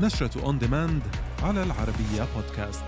نشرة 0.00 0.44
on 0.44 0.58
demand 0.58 1.02
على 1.42 1.62
العربية 1.62 2.26
بودكاست 2.36 2.84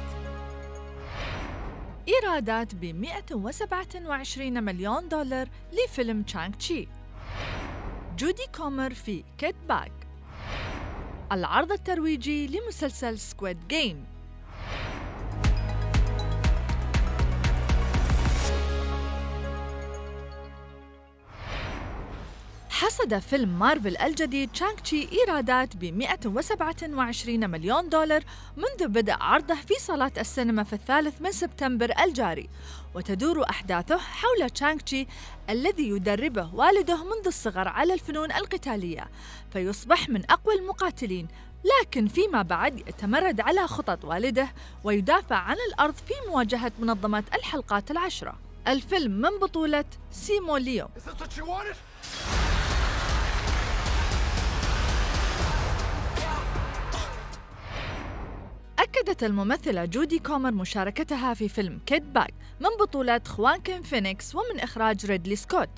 إيرادات 2.09 2.75
ب 2.75 2.85
127 2.85 4.63
مليون 4.65 5.09
دولار 5.09 5.49
لفيلم 5.73 6.23
Shang-Chi 6.23 6.89
جودي 8.19 8.43
كومر 8.57 8.95
في 8.95 9.25
Kitbag 9.39 9.93
العرض 11.33 11.73
الترويجي 11.73 12.47
لمسلسل 12.47 13.19
Squid 13.19 13.69
Game 13.69 14.05
حصد 22.83 23.19
فيلم 23.19 23.59
مارفل 23.59 23.97
الجديد 23.97 24.51
تشانغ 24.53 24.75
تشي 24.75 25.09
إيرادات 25.13 25.77
ب 25.77 25.85
127 25.85 27.51
مليون 27.51 27.89
دولار 27.89 28.25
منذ 28.57 28.89
بدء 28.89 29.13
عرضه 29.13 29.55
في 29.55 29.75
صالات 29.81 30.19
السينما 30.19 30.65
في 30.65 30.73
الثالث 30.73 31.23
من 31.23 31.33
سبتمبر 31.33 31.93
الجاري. 32.05 32.49
وتدور 32.95 33.51
أحداثه 33.51 33.99
حول 33.99 34.51
تشانغ 34.51 34.79
تشي 34.79 35.07
الذي 35.51 35.89
يدربه 35.89 36.55
والده 36.55 37.05
منذ 37.05 37.27
الصغر 37.27 37.69
على 37.69 37.95
الفنون 37.95 38.33
القتالية 38.33 39.11
فيصبح 39.53 40.09
من 40.09 40.31
أقوى 40.31 40.55
المقاتلين. 40.55 41.29
لكن 41.81 42.09
فيما 42.09 42.43
بعد 42.43 42.79
يتمرد 42.79 43.41
على 43.41 43.67
خطط 43.67 44.05
والده 44.05 44.49
ويدافع 44.85 45.37
عن 45.37 45.57
الأرض 45.69 45.95
في 45.95 46.15
مواجهة 46.29 46.73
منظمة 46.79 47.25
الحلقات 47.35 47.91
العشرة. 47.91 48.39
الفيلم 48.69 49.13
من 49.13 49.39
بطولة 49.39 49.85
سيمو 50.11 50.57
ليو 50.57 50.89
أكدت 59.03 59.25
الممثلة 59.25 59.85
جودي 59.85 60.19
كومر 60.19 60.51
مشاركتها 60.51 61.35
في 61.35 61.49
فيلم 61.49 61.81
Kitbag 61.87 62.35
من 62.61 62.69
بطولة 62.81 63.21
خواكين 63.27 63.83
فينيكس 63.83 64.35
ومن 64.35 64.61
إخراج 64.61 65.07
ريدلي 65.07 65.37
سكوت. 65.37 65.69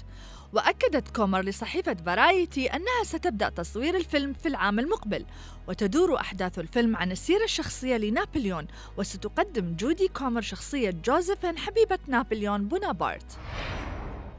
وأكدت 0.52 1.16
كومر 1.16 1.40
لصحيفة 1.40 1.94
Variety 2.06 2.66
أنها 2.66 3.04
ستبدأ 3.04 3.48
تصوير 3.48 3.96
الفيلم 3.96 4.32
في 4.32 4.48
العام 4.48 4.78
المقبل 4.78 5.26
وتدور 5.68 6.20
أحداث 6.20 6.58
الفيلم 6.58 6.96
عن 6.96 7.12
السيرة 7.12 7.44
الشخصية 7.44 7.96
لنابليون 7.96 8.66
وستقدم 8.96 9.76
جودي 9.76 10.08
كومر 10.08 10.40
شخصية 10.40 10.90
جوزيفين 10.90 11.58
حبيبة 11.58 11.98
نابليون 12.06 12.68
بونابرت. 12.68 13.38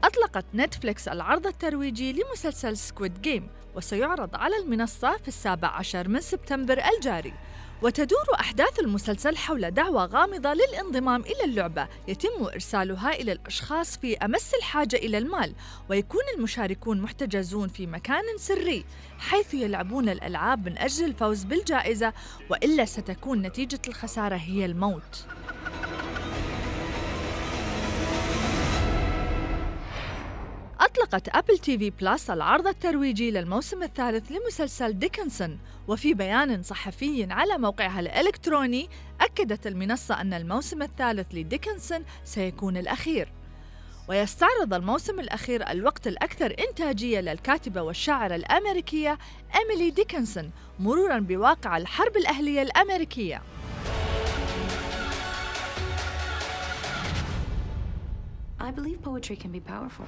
أطلقت 0.04 0.44
نتفليكس 0.54 1.08
العرض 1.08 1.46
الترويجي 1.46 2.12
لمسلسل 2.12 2.76
Squid 2.76 3.22
Game 3.22 3.48
وسيعرض 3.74 4.36
على 4.36 4.56
المنصة 4.56 5.16
في 5.16 5.28
السابع 5.28 5.68
عشر 5.68 6.08
من 6.08 6.20
سبتمبر 6.20 6.82
الجاري. 6.94 7.34
وتدور 7.82 8.26
أحداث 8.40 8.80
المسلسل 8.80 9.36
حول 9.36 9.70
دعوة 9.70 10.04
غامضة 10.04 10.54
للانضمام 10.54 11.20
إلى 11.20 11.44
اللعبة 11.44 11.88
يتم 12.08 12.44
إرسالها 12.44 13.12
إلى 13.12 13.32
الأشخاص 13.32 13.96
في 13.96 14.16
أمس 14.16 14.54
الحاجة 14.54 14.96
إلى 14.96 15.18
المال 15.18 15.54
ويكون 15.90 16.22
المشاركون 16.36 17.00
محتجزون 17.00 17.68
في 17.68 17.86
مكان 17.86 18.22
سري 18.38 18.84
حيث 19.18 19.54
يلعبون 19.54 20.08
الألعاب 20.08 20.68
من 20.68 20.78
أجل 20.78 21.04
الفوز 21.04 21.44
بالجائزة 21.44 22.12
وإلا 22.50 22.84
ستكون 22.84 23.42
نتيجة 23.42 23.80
الخسارة 23.88 24.36
هي 24.36 24.64
الموت. 24.64 25.26
أطلقت 30.96 31.28
Apple 31.28 31.58
TV 31.58 31.90
Plus 31.90 32.30
العرض 32.30 32.66
الترويجي 32.66 33.30
للموسم 33.30 33.82
الثالث 33.82 34.32
لمسلسل 34.32 34.98
ديكنسون 34.98 35.58
وفي 35.88 36.14
بيان 36.14 36.62
صحفي 36.62 37.32
على 37.32 37.58
موقعها 37.58 38.00
الإلكتروني 38.00 38.88
أكدت 39.20 39.66
المنصة 39.66 40.20
أن 40.20 40.34
الموسم 40.34 40.82
الثالث 40.82 41.26
لديكنسون 41.34 42.04
سيكون 42.24 42.76
الأخير 42.76 43.28
ويستعرض 44.08 44.74
الموسم 44.74 45.20
الأخير 45.20 45.70
الوقت 45.70 46.06
الأكثر 46.06 46.56
إنتاجية 46.68 47.20
للكاتبة 47.20 47.82
والشاعرة 47.82 48.34
الأمريكية 48.34 49.18
إيميلي 49.56 49.90
ديكنسون 49.90 50.50
مرورا 50.80 51.18
بواقع 51.18 51.76
الحرب 51.76 52.16
الأهلية 52.16 52.62
الأمريكية 52.62 53.42
I 58.58 58.70
believe 58.72 59.00
poetry 59.02 59.36
can 59.36 59.52
be 59.52 59.60
powerful. 59.60 60.06